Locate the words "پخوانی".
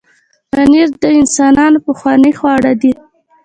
1.85-2.31